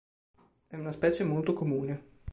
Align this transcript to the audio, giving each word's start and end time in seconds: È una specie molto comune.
È 0.65 0.75
una 0.77 0.91
specie 0.91 1.23
molto 1.23 1.53
comune. 1.53 2.05